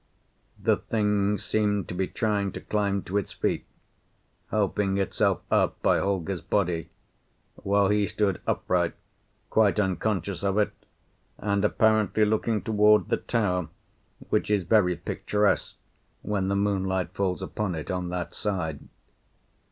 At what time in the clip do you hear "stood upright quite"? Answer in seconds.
8.07-9.79